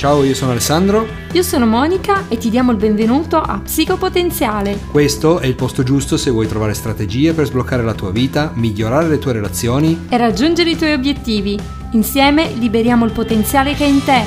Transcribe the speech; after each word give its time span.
Ciao, 0.00 0.24
io 0.24 0.34
sono 0.34 0.52
Alessandro. 0.52 1.06
Io 1.32 1.42
sono 1.42 1.66
Monica 1.66 2.26
e 2.28 2.38
ti 2.38 2.48
diamo 2.48 2.70
il 2.70 2.78
benvenuto 2.78 3.36
a 3.36 3.60
Psicopotenziale. 3.62 4.78
Questo 4.90 5.40
è 5.40 5.46
il 5.46 5.54
posto 5.54 5.82
giusto 5.82 6.16
se 6.16 6.30
vuoi 6.30 6.48
trovare 6.48 6.72
strategie 6.72 7.34
per 7.34 7.44
sbloccare 7.44 7.82
la 7.82 7.92
tua 7.92 8.10
vita, 8.10 8.50
migliorare 8.54 9.08
le 9.08 9.18
tue 9.18 9.34
relazioni 9.34 10.06
e 10.08 10.16
raggiungere 10.16 10.70
i 10.70 10.76
tuoi 10.78 10.94
obiettivi. 10.94 11.58
Insieme 11.92 12.50
liberiamo 12.54 13.04
il 13.04 13.12
potenziale 13.12 13.74
che 13.74 13.84
è 13.84 13.88
in 13.88 14.02
te. 14.02 14.22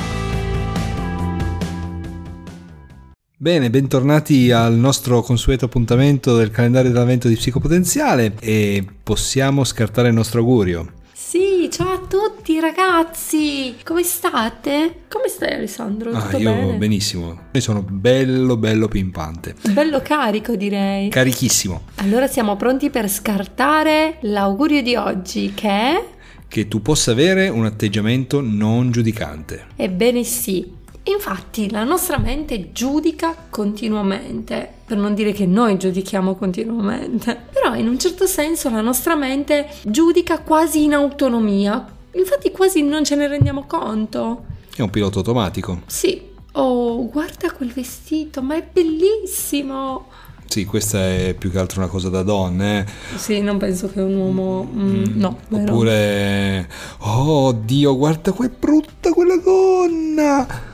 Bene, 3.36 3.68
bentornati 3.68 4.52
al 4.52 4.74
nostro 4.74 5.22
consueto 5.22 5.64
appuntamento 5.64 6.36
del 6.36 6.52
calendario 6.52 6.92
dell'avvento 6.92 7.26
di 7.26 7.34
Psicopotenziale 7.34 8.34
e 8.38 8.86
possiamo 9.02 9.64
scartare 9.64 10.06
il 10.06 10.14
nostro 10.14 10.38
augurio. 10.38 11.02
Sì, 11.34 11.68
ciao 11.68 11.94
a 11.94 11.98
tutti 11.98 12.60
ragazzi, 12.60 13.74
come 13.82 14.04
state? 14.04 15.00
Come 15.08 15.26
stai 15.26 15.54
Alessandro? 15.54 16.12
Ah, 16.12 16.22
Tutto 16.22 16.36
ah, 16.36 16.38
io 16.38 16.54
bene? 16.54 16.76
benissimo, 16.76 17.46
io 17.50 17.60
sono 17.60 17.82
bello 17.82 18.56
bello 18.56 18.86
pimpante. 18.86 19.56
Bello 19.72 20.00
carico 20.00 20.54
direi. 20.54 21.08
Carichissimo. 21.08 21.86
Allora 21.96 22.28
siamo 22.28 22.54
pronti 22.54 22.88
per 22.88 23.08
scartare 23.10 24.18
l'augurio 24.20 24.80
di 24.80 24.94
oggi 24.94 25.54
che 25.54 25.68
è... 25.68 26.04
Che 26.46 26.68
tu 26.68 26.80
possa 26.80 27.10
avere 27.10 27.48
un 27.48 27.64
atteggiamento 27.64 28.40
non 28.40 28.92
giudicante. 28.92 29.64
Ebbene 29.74 30.22
sì, 30.22 30.70
Infatti 31.06 31.70
la 31.70 31.84
nostra 31.84 32.16
mente 32.16 32.72
giudica 32.72 33.34
continuamente, 33.50 34.66
per 34.86 34.96
non 34.96 35.14
dire 35.14 35.32
che 35.32 35.44
noi 35.44 35.76
giudichiamo 35.76 36.34
continuamente, 36.34 37.38
però 37.52 37.74
in 37.74 37.88
un 37.88 37.98
certo 37.98 38.26
senso 38.26 38.70
la 38.70 38.80
nostra 38.80 39.14
mente 39.14 39.68
giudica 39.82 40.38
quasi 40.38 40.84
in 40.84 40.94
autonomia, 40.94 41.86
infatti 42.12 42.50
quasi 42.50 42.82
non 42.82 43.04
ce 43.04 43.16
ne 43.16 43.28
rendiamo 43.28 43.64
conto. 43.66 44.44
È 44.74 44.80
un 44.80 44.88
pilota 44.88 45.18
automatico. 45.18 45.82
Sì. 45.86 46.32
Oh, 46.52 47.06
guarda 47.10 47.50
quel 47.50 47.72
vestito, 47.72 48.40
ma 48.40 48.54
è 48.56 48.66
bellissimo! 48.72 50.06
Sì, 50.46 50.64
questa 50.64 51.04
è 51.04 51.34
più 51.36 51.50
che 51.50 51.58
altro 51.58 51.80
una 51.80 51.90
cosa 51.90 52.08
da 52.08 52.22
donne. 52.22 52.86
Eh. 53.14 53.18
Sì, 53.18 53.40
non 53.40 53.58
penso 53.58 53.90
che 53.90 54.00
un 54.00 54.14
uomo... 54.14 54.62
Mm, 54.72 54.94
mm, 54.94 55.04
no. 55.20 55.38
Oppure... 55.50 56.68
Oh, 57.00 57.52
Dio, 57.52 57.96
guarda 57.96 58.32
è 58.32 58.48
brutta 58.48 59.12
quella 59.12 59.36
gonna! 59.36 60.72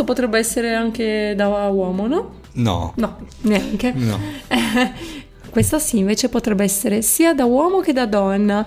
Questo 0.00 0.14
potrebbe 0.14 0.38
essere 0.38 0.72
anche 0.72 1.34
da 1.36 1.48
uomo, 1.68 2.06
no? 2.06 2.30
No. 2.52 2.94
No, 2.96 3.18
neanche. 3.42 3.92
No. 3.92 4.18
questa 5.50 5.78
sì, 5.78 5.98
invece 5.98 6.30
potrebbe 6.30 6.64
essere 6.64 7.02
sia 7.02 7.34
da 7.34 7.44
uomo 7.44 7.80
che 7.80 7.92
da 7.92 8.06
donna. 8.06 8.66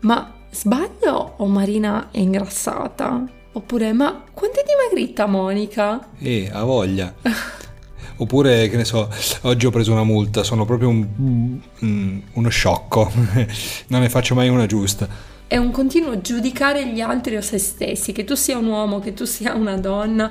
Ma 0.00 0.34
sbaglio 0.50 1.34
o 1.36 1.46
Marina 1.46 2.08
è 2.10 2.18
ingrassata? 2.18 3.24
Oppure, 3.52 3.92
ma 3.92 4.24
quanto 4.32 4.58
è 4.58 4.64
dimagrita 4.66 5.26
Monica? 5.26 6.08
Eh, 6.18 6.50
ha 6.52 6.64
voglia. 6.64 7.14
Oppure, 8.16 8.68
che 8.68 8.76
ne 8.76 8.84
so, 8.84 9.08
oggi 9.42 9.64
ho 9.64 9.70
preso 9.70 9.92
una 9.92 10.02
multa, 10.02 10.42
sono 10.42 10.64
proprio 10.64 10.88
un, 10.88 11.06
un, 11.78 12.22
uno 12.32 12.48
sciocco, 12.48 13.12
non 13.86 14.00
ne 14.00 14.08
faccio 14.08 14.34
mai 14.34 14.48
una 14.48 14.66
giusta 14.66 15.27
è 15.48 15.56
un 15.56 15.70
continuo 15.70 16.20
giudicare 16.20 16.86
gli 16.88 17.00
altri 17.00 17.34
o 17.36 17.40
se 17.40 17.56
stessi, 17.56 18.12
che 18.12 18.24
tu 18.24 18.34
sia 18.34 18.58
un 18.58 18.66
uomo, 18.66 18.98
che 18.98 19.14
tu 19.14 19.24
sia 19.24 19.54
una 19.54 19.78
donna, 19.78 20.30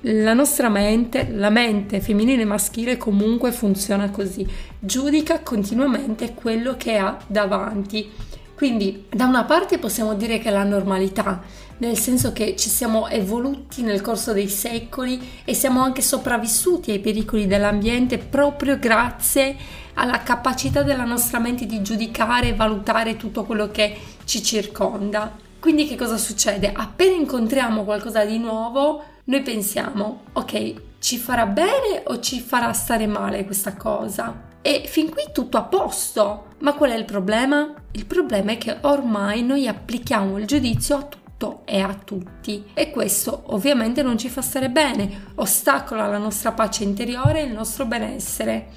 la 0.00 0.34
nostra 0.34 0.68
mente, 0.68 1.28
la 1.30 1.50
mente 1.50 2.00
femminile 2.00 2.42
e 2.42 2.46
maschile 2.46 2.96
comunque 2.96 3.52
funziona 3.52 4.10
così, 4.10 4.44
giudica 4.80 5.38
continuamente 5.40 6.34
quello 6.34 6.74
che 6.76 6.96
ha 6.96 7.16
davanti. 7.28 8.10
Quindi 8.56 9.04
da 9.08 9.26
una 9.26 9.44
parte 9.44 9.78
possiamo 9.78 10.14
dire 10.14 10.38
che 10.38 10.48
è 10.48 10.52
la 10.52 10.64
normalità, 10.64 11.42
nel 11.78 11.96
senso 11.96 12.32
che 12.32 12.56
ci 12.56 12.68
siamo 12.68 13.06
evoluti 13.06 13.82
nel 13.82 14.00
corso 14.00 14.32
dei 14.32 14.48
secoli 14.48 15.20
e 15.44 15.54
siamo 15.54 15.80
anche 15.80 16.02
sopravvissuti 16.02 16.90
ai 16.90 16.98
pericoli 16.98 17.46
dell'ambiente 17.46 18.18
proprio 18.18 18.78
grazie 18.78 19.54
alla 19.94 20.22
capacità 20.22 20.82
della 20.82 21.04
nostra 21.04 21.38
mente 21.38 21.66
di 21.66 21.82
giudicare 21.82 22.48
e 22.48 22.54
valutare 22.54 23.16
tutto 23.16 23.44
quello 23.44 23.70
che 23.70 23.96
ci 24.26 24.42
circonda. 24.42 25.34
Quindi 25.58 25.86
che 25.86 25.96
cosa 25.96 26.18
succede? 26.18 26.70
Appena 26.74 27.14
incontriamo 27.14 27.84
qualcosa 27.84 28.24
di 28.24 28.38
nuovo, 28.38 29.02
noi 29.24 29.42
pensiamo, 29.42 30.24
ok, 30.32 30.74
ci 30.98 31.16
farà 31.16 31.46
bene 31.46 32.02
o 32.04 32.20
ci 32.20 32.40
farà 32.40 32.72
stare 32.72 33.06
male 33.06 33.44
questa 33.44 33.74
cosa? 33.74 34.44
E 34.60 34.84
fin 34.86 35.10
qui 35.10 35.22
tutto 35.32 35.56
a 35.56 35.62
posto. 35.62 36.46
Ma 36.58 36.74
qual 36.74 36.90
è 36.90 36.96
il 36.96 37.04
problema? 37.04 37.72
Il 37.92 38.06
problema 38.06 38.52
è 38.52 38.58
che 38.58 38.78
ormai 38.82 39.42
noi 39.42 39.68
applichiamo 39.68 40.38
il 40.38 40.46
giudizio 40.46 40.96
a 40.96 41.02
tutto 41.02 41.62
e 41.64 41.80
a 41.80 41.94
tutti 41.94 42.64
e 42.72 42.90
questo 42.90 43.42
ovviamente 43.46 44.02
non 44.02 44.16
ci 44.16 44.28
fa 44.28 44.40
stare 44.40 44.70
bene, 44.70 45.32
ostacola 45.34 46.06
la 46.06 46.18
nostra 46.18 46.52
pace 46.52 46.82
interiore 46.82 47.40
e 47.40 47.44
il 47.44 47.52
nostro 47.52 47.84
benessere. 47.84 48.68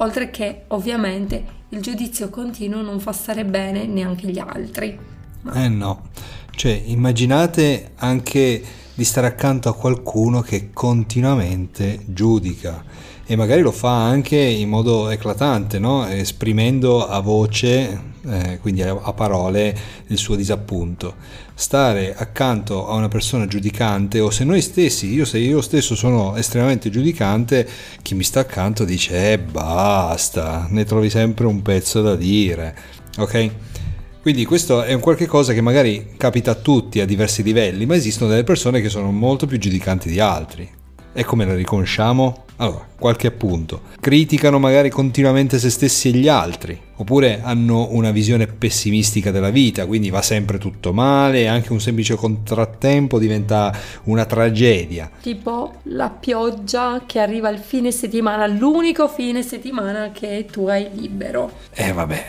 Oltre 0.00 0.30
che 0.30 0.62
ovviamente 0.68 1.56
il 1.70 1.80
giudizio 1.80 2.30
continuo 2.30 2.82
non 2.82 3.00
fa 3.00 3.12
stare 3.12 3.44
bene 3.44 3.86
neanche 3.86 4.28
gli 4.28 4.38
altri. 4.38 4.98
Ma... 5.42 5.64
Eh 5.64 5.68
no, 5.68 6.08
cioè 6.52 6.72
immaginate 6.86 7.92
anche 7.96 8.62
di 8.94 9.04
stare 9.04 9.26
accanto 9.26 9.68
a 9.68 9.74
qualcuno 9.74 10.40
che 10.40 10.70
continuamente 10.72 12.00
giudica 12.06 12.84
e 13.30 13.36
magari 13.36 13.60
lo 13.60 13.72
fa 13.72 14.04
anche 14.04 14.38
in 14.38 14.70
modo 14.70 15.10
eclatante, 15.10 15.78
no? 15.78 16.08
esprimendo 16.08 17.06
a 17.06 17.20
voce, 17.20 18.00
eh, 18.26 18.58
quindi 18.58 18.80
a, 18.80 19.12
parole, 19.12 19.76
il 20.06 20.16
suo 20.16 20.34
disappunto. 20.34 21.14
Stare 21.54 22.14
accanto 22.16 22.88
a 22.88 22.94
una 22.94 23.08
persona 23.08 23.46
giudicante 23.46 24.18
o 24.20 24.30
se 24.30 24.44
noi 24.44 24.62
stessi, 24.62 25.12
io 25.12 25.26
se 25.26 25.36
io 25.36 25.60
stesso 25.60 25.94
sono 25.94 26.36
estremamente 26.36 26.88
giudicante, 26.88 27.68
chi 28.00 28.14
mi 28.14 28.22
sta 28.22 28.40
accanto 28.40 28.84
dice 28.84 29.32
eh 29.32 29.38
basta, 29.38 30.66
ne 30.70 30.84
trovi 30.84 31.10
sempre 31.10 31.44
un 31.44 31.60
pezzo 31.60 32.00
da 32.00 32.16
dire, 32.16 32.74
ok? 33.18 33.50
Quindi 34.22 34.46
questo 34.46 34.82
è 34.82 34.94
un 34.94 35.00
qualche 35.00 35.26
cosa 35.26 35.52
che 35.52 35.60
magari 35.60 36.14
capita 36.16 36.52
a 36.52 36.54
tutti 36.54 37.00
a 37.00 37.04
diversi 37.04 37.42
livelli, 37.42 37.84
ma 37.84 37.94
esistono 37.94 38.30
delle 38.30 38.44
persone 38.44 38.80
che 38.80 38.88
sono 38.88 39.12
molto 39.12 39.46
più 39.46 39.58
giudicanti 39.58 40.08
di 40.08 40.18
altri. 40.18 40.77
E 41.18 41.24
come 41.24 41.44
la 41.44 41.56
riconosciamo? 41.56 42.44
Allora, 42.58 42.86
qualche 42.96 43.26
appunto. 43.26 43.80
Criticano 43.98 44.60
magari 44.60 44.88
continuamente 44.88 45.58
se 45.58 45.68
stessi 45.68 46.10
e 46.10 46.12
gli 46.12 46.28
altri, 46.28 46.80
oppure 46.94 47.40
hanno 47.42 47.88
una 47.90 48.12
visione 48.12 48.46
pessimistica 48.46 49.32
della 49.32 49.50
vita, 49.50 49.84
quindi 49.86 50.10
va 50.10 50.22
sempre 50.22 50.58
tutto 50.58 50.92
male 50.92 51.48
anche 51.48 51.72
un 51.72 51.80
semplice 51.80 52.14
contrattempo 52.14 53.18
diventa 53.18 53.76
una 54.04 54.26
tragedia. 54.26 55.10
Tipo 55.20 55.80
la 55.86 56.08
pioggia 56.08 57.02
che 57.04 57.18
arriva 57.18 57.48
il 57.48 57.58
fine 57.58 57.90
settimana, 57.90 58.46
l'unico 58.46 59.08
fine 59.08 59.42
settimana 59.42 60.12
che 60.12 60.46
tu 60.48 60.68
hai 60.68 60.86
libero. 60.92 61.50
Eh 61.74 61.92
vabbè, 61.92 62.26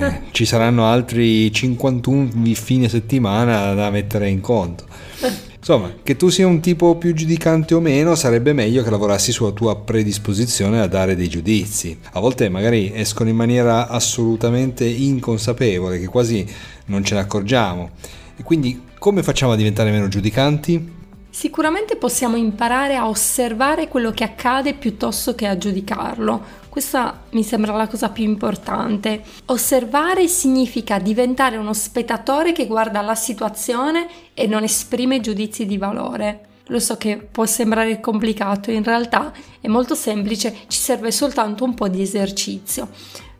eh, 0.00 0.20
ci 0.30 0.46
saranno 0.46 0.86
altri 0.86 1.52
51 1.52 2.30
fine 2.54 2.88
settimana 2.88 3.74
da 3.74 3.90
mettere 3.90 4.30
in 4.30 4.40
conto. 4.40 4.86
Insomma, 5.62 5.92
che 6.02 6.16
tu 6.16 6.28
sia 6.28 6.44
un 6.44 6.58
tipo 6.58 6.96
più 6.96 7.14
giudicante 7.14 7.74
o 7.74 7.78
meno, 7.80 8.16
sarebbe 8.16 8.52
meglio 8.52 8.82
che 8.82 8.90
lavorassi 8.90 9.30
sulla 9.30 9.52
tua 9.52 9.76
predisposizione 9.76 10.80
a 10.80 10.88
dare 10.88 11.14
dei 11.14 11.28
giudizi. 11.28 11.96
A 12.14 12.18
volte 12.18 12.48
magari 12.48 12.90
escono 12.92 13.28
in 13.28 13.36
maniera 13.36 13.86
assolutamente 13.86 14.84
inconsapevole, 14.84 16.00
che 16.00 16.08
quasi 16.08 16.44
non 16.86 17.04
ce 17.04 17.14
ne 17.14 17.20
accorgiamo. 17.20 17.90
E 18.36 18.42
quindi 18.42 18.86
come 18.98 19.22
facciamo 19.22 19.52
a 19.52 19.56
diventare 19.56 19.92
meno 19.92 20.08
giudicanti? 20.08 21.00
Sicuramente 21.30 21.94
possiamo 21.94 22.34
imparare 22.34 22.96
a 22.96 23.08
osservare 23.08 23.86
quello 23.86 24.10
che 24.10 24.24
accade 24.24 24.74
piuttosto 24.74 25.36
che 25.36 25.46
a 25.46 25.56
giudicarlo. 25.56 26.42
Questa 26.72 27.24
mi 27.32 27.42
sembra 27.42 27.76
la 27.76 27.86
cosa 27.86 28.08
più 28.08 28.24
importante. 28.24 29.22
Osservare 29.44 30.26
significa 30.26 30.98
diventare 30.98 31.58
uno 31.58 31.74
spettatore 31.74 32.52
che 32.52 32.66
guarda 32.66 33.02
la 33.02 33.14
situazione 33.14 34.08
e 34.32 34.46
non 34.46 34.62
esprime 34.62 35.20
giudizi 35.20 35.66
di 35.66 35.76
valore. 35.76 36.46
Lo 36.68 36.78
so 36.78 36.96
che 36.96 37.18
può 37.30 37.44
sembrare 37.44 38.00
complicato, 38.00 38.70
in 38.70 38.84
realtà 38.84 39.34
è 39.60 39.68
molto 39.68 39.94
semplice, 39.94 40.60
ci 40.68 40.78
serve 40.78 41.12
soltanto 41.12 41.62
un 41.64 41.74
po' 41.74 41.88
di 41.88 42.00
esercizio. 42.00 42.88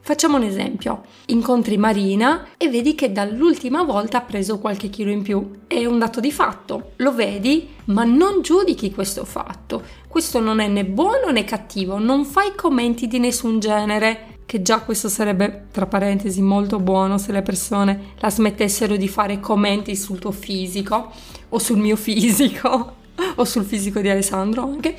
Facciamo 0.04 0.37
un 0.37 0.43
esempio. 0.43 1.02
Incontri 1.26 1.76
Marina 1.76 2.49
e 2.56 2.69
vedi 2.69 2.96
che 2.96 3.12
dall'ultima 3.12 3.84
volta 3.84 4.19
ha 4.19 4.22
preso 4.22 4.58
qualche 4.58 4.90
chilo 4.90 5.12
in 5.12 5.22
più. 5.22 5.60
È 5.69 5.84
un 5.84 6.00
dato 6.00 6.19
di 6.19 6.32
fatto. 6.32 6.94
Lo 6.96 7.14
vedi, 7.14 7.69
ma 7.84 8.02
non 8.02 8.43
giudichi 8.43 8.90
questo 8.90 9.25
fatto. 9.25 9.81
Questo 10.08 10.40
non 10.40 10.58
è 10.58 10.66
né 10.66 10.84
buono 10.84 11.31
né 11.31 11.44
cattivo. 11.44 11.99
Non 11.99 12.25
fai 12.25 12.52
commenti 12.56 13.06
di 13.06 13.20
nessun 13.20 13.60
genere. 13.60 14.38
Che 14.44 14.60
già 14.60 14.81
questo 14.81 15.08
sarebbe, 15.08 15.69
tra 15.70 15.87
parentesi, 15.87 16.43
molto 16.43 16.81
buono 16.81 17.16
se 17.16 17.31
le 17.31 17.43
persone 17.43 18.14
la 18.19 18.28
smettessero 18.28 18.96
di 18.96 19.06
fare 19.06 19.38
commenti 19.38 19.94
sul 19.94 20.19
tuo 20.19 20.32
fisico 20.32 21.12
o 21.48 21.58
sul 21.60 21.78
mio 21.78 21.94
fisico 21.94 22.96
o 23.37 23.44
sul 23.44 23.64
fisico 23.64 24.00
di 24.00 24.08
Alessandro 24.08 24.64
anche. 24.64 24.96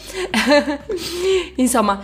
Insomma, 1.58 2.02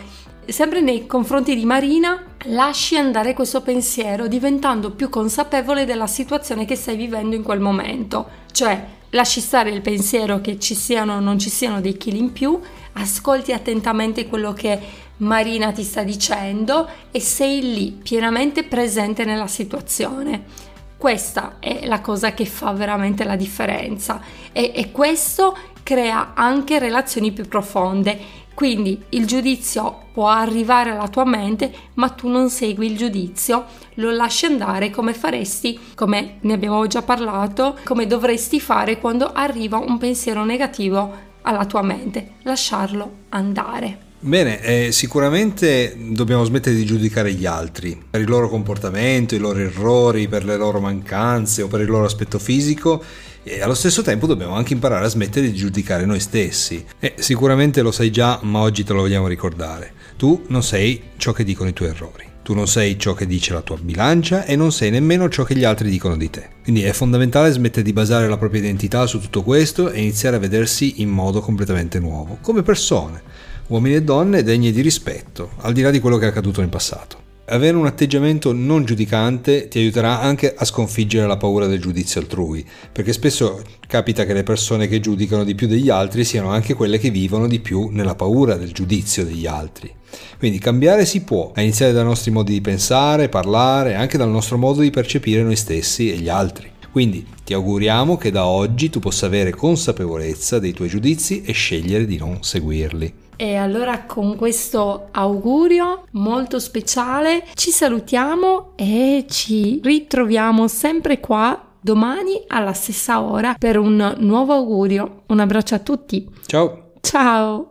sempre 0.51 0.81
nei 0.81 1.05
confronti 1.05 1.55
di 1.55 1.65
Marina, 1.65 2.21
lasci 2.45 2.97
andare 2.97 3.33
questo 3.33 3.61
pensiero 3.61 4.27
diventando 4.27 4.91
più 4.91 5.09
consapevole 5.09 5.85
della 5.85 6.07
situazione 6.07 6.65
che 6.65 6.75
stai 6.75 6.95
vivendo 6.95 7.35
in 7.35 7.43
quel 7.43 7.59
momento. 7.59 8.27
Cioè, 8.51 8.85
lasci 9.11 9.41
stare 9.41 9.69
il 9.69 9.81
pensiero 9.81 10.41
che 10.41 10.59
ci 10.59 10.75
siano 10.75 11.15
o 11.15 11.19
non 11.19 11.39
ci 11.39 11.49
siano 11.49 11.81
dei 11.81 11.97
chili 11.97 12.19
in 12.19 12.31
più, 12.31 12.59
ascolti 12.93 13.51
attentamente 13.51 14.27
quello 14.27 14.53
che 14.53 14.79
Marina 15.17 15.71
ti 15.71 15.83
sta 15.83 16.03
dicendo 16.03 16.87
e 17.11 17.19
sei 17.19 17.73
lì 17.73 17.91
pienamente 17.91 18.63
presente 18.63 19.25
nella 19.25 19.47
situazione. 19.47 20.67
Questa 20.97 21.57
è 21.59 21.85
la 21.85 22.01
cosa 22.01 22.33
che 22.33 22.45
fa 22.45 22.71
veramente 22.73 23.23
la 23.23 23.37
differenza 23.37 24.21
e, 24.51 24.73
e 24.75 24.91
questo 24.91 25.55
crea 25.83 26.33
anche 26.35 26.77
relazioni 26.77 27.31
più 27.31 27.47
profonde. 27.47 28.38
Quindi 28.59 29.01
il 29.11 29.25
giudizio 29.25 30.07
può 30.11 30.27
arrivare 30.27 30.89
alla 30.89 31.07
tua 31.07 31.23
mente, 31.23 31.71
ma 31.93 32.09
tu 32.09 32.27
non 32.27 32.49
segui 32.49 32.87
il 32.87 32.97
giudizio, 32.97 33.63
lo 33.93 34.11
lasci 34.11 34.47
andare 34.47 34.89
come 34.89 35.13
faresti, 35.13 35.79
come 35.95 36.39
ne 36.41 36.53
abbiamo 36.55 36.85
già 36.85 37.01
parlato, 37.01 37.77
come 37.85 38.05
dovresti 38.05 38.59
fare 38.59 38.99
quando 38.99 39.31
arriva 39.31 39.77
un 39.77 39.97
pensiero 39.97 40.43
negativo 40.43 41.09
alla 41.43 41.65
tua 41.65 41.83
mente, 41.83 42.31
lasciarlo 42.43 43.09
andare. 43.29 44.07
Bene, 44.21 44.61
eh, 44.61 44.91
sicuramente 44.91 45.95
dobbiamo 45.97 46.43
smettere 46.43 46.75
di 46.75 46.83
giudicare 46.83 47.31
gli 47.31 47.45
altri 47.45 47.97
per 48.09 48.19
il 48.19 48.27
loro 48.27 48.49
comportamento, 48.49 49.35
i 49.35 49.39
loro 49.39 49.59
errori, 49.59 50.27
per 50.27 50.43
le 50.43 50.57
loro 50.57 50.81
mancanze 50.81 51.61
o 51.61 51.69
per 51.69 51.79
il 51.79 51.89
loro 51.89 52.03
aspetto 52.03 52.37
fisico 52.37 53.01
e 53.43 53.61
allo 53.61 53.73
stesso 53.73 54.01
tempo 54.01 54.27
dobbiamo 54.27 54.55
anche 54.55 54.73
imparare 54.73 55.05
a 55.05 55.09
smettere 55.09 55.47
di 55.47 55.55
giudicare 55.55 56.05
noi 56.05 56.19
stessi. 56.19 56.83
E 56.99 57.15
sicuramente 57.17 57.81
lo 57.81 57.91
sai 57.91 58.11
già, 58.11 58.39
ma 58.43 58.59
oggi 58.59 58.83
te 58.83 58.93
lo 58.93 59.01
vogliamo 59.01 59.27
ricordare. 59.27 59.93
Tu 60.17 60.43
non 60.47 60.63
sei 60.63 61.01
ciò 61.17 61.31
che 61.31 61.43
dicono 61.43 61.69
i 61.69 61.73
tuoi 61.73 61.89
errori. 61.89 62.27
Tu 62.43 62.53
non 62.53 62.67
sei 62.67 62.97
ciò 62.97 63.13
che 63.13 63.27
dice 63.27 63.53
la 63.53 63.61
tua 63.61 63.77
bilancia 63.79 64.43
e 64.45 64.55
non 64.55 64.71
sei 64.71 64.89
nemmeno 64.89 65.29
ciò 65.29 65.43
che 65.43 65.55
gli 65.55 65.63
altri 65.63 65.89
dicono 65.89 66.17
di 66.17 66.29
te. 66.29 66.49
Quindi 66.63 66.81
è 66.81 66.93
fondamentale 66.93 67.51
smettere 67.51 67.83
di 67.83 67.93
basare 67.93 68.27
la 68.27 68.37
propria 68.37 68.61
identità 68.61 69.05
su 69.05 69.19
tutto 69.19 69.43
questo 69.43 69.91
e 69.91 69.99
iniziare 69.99 70.37
a 70.37 70.39
vedersi 70.39 71.01
in 71.01 71.09
modo 71.09 71.41
completamente 71.41 71.99
nuovo, 71.99 72.39
come 72.41 72.63
persone 72.63 73.21
uomini 73.69 73.95
e 73.95 74.03
donne 74.03 74.43
degne 74.43 74.71
di 74.71 74.81
rispetto, 74.81 75.51
al 75.57 75.73
di 75.73 75.81
là 75.81 75.91
di 75.91 75.99
quello 75.99 76.17
che 76.17 76.25
è 76.25 76.29
accaduto 76.29 76.61
nel 76.61 76.69
passato. 76.69 77.28
Avere 77.51 77.77
un 77.77 77.87
atteggiamento 77.87 78.53
non 78.53 78.85
giudicante 78.85 79.69
ti 79.69 79.79
aiuterà 79.79 80.19
anche 80.19 80.53
a 80.55 80.63
sconfiggere 80.65 81.25
la 81.25 81.37
paura 81.37 81.65
del 81.65 81.81
giudizio 81.81 82.21
altrui, 82.21 82.63
perché 82.91 83.11
spesso 83.11 83.63
capita 83.87 84.23
che 84.23 84.33
le 84.33 84.43
persone 84.43 84.87
che 84.87 84.99
giudicano 84.99 85.43
di 85.43 85.55
più 85.55 85.65
degli 85.65 85.89
altri 85.89 86.23
siano 86.25 86.51
anche 86.51 86.75
quelle 86.75 86.99
che 86.99 87.09
vivono 87.09 87.47
di 87.47 87.59
più 87.59 87.89
nella 87.91 88.13
paura 88.13 88.55
del 88.55 88.71
giudizio 88.71 89.25
degli 89.25 89.47
altri. 89.47 89.91
Quindi 90.37 90.59
cambiare 90.59 91.05
si 91.05 91.21
può, 91.21 91.51
a 91.55 91.61
iniziare 91.61 91.91
dai 91.91 92.03
nostri 92.03 92.29
modi 92.29 92.53
di 92.53 92.61
pensare, 92.61 93.29
parlare, 93.29 93.95
anche 93.95 94.19
dal 94.19 94.29
nostro 94.29 94.59
modo 94.59 94.81
di 94.81 94.91
percepire 94.91 95.41
noi 95.41 95.55
stessi 95.55 96.11
e 96.11 96.17
gli 96.17 96.29
altri. 96.29 96.69
Quindi 96.91 97.25
ti 97.43 97.53
auguriamo 97.55 98.15
che 98.15 98.29
da 98.29 98.45
oggi 98.45 98.91
tu 98.91 98.99
possa 98.99 99.25
avere 99.25 99.55
consapevolezza 99.55 100.59
dei 100.59 100.73
tuoi 100.73 100.87
giudizi 100.87 101.41
e 101.41 101.51
scegliere 101.53 102.05
di 102.05 102.17
non 102.17 102.43
seguirli. 102.43 103.27
E 103.41 103.55
allora 103.55 104.03
con 104.03 104.35
questo 104.35 105.07
augurio 105.11 106.03
molto 106.11 106.59
speciale 106.59 107.45
ci 107.53 107.71
salutiamo 107.71 108.73
e 108.75 109.27
ci 109.29 109.79
ritroviamo 109.81 110.67
sempre 110.67 111.21
qua 111.21 111.67
domani 111.79 112.43
alla 112.47 112.73
stessa 112.73 113.21
ora 113.21 113.55
per 113.57 113.77
un 113.77 114.15
nuovo 114.17 114.51
augurio. 114.51 115.21
Un 115.27 115.39
abbraccio 115.39 115.75
a 115.75 115.79
tutti. 115.79 116.29
Ciao. 116.47 116.91
Ciao. 116.99 117.67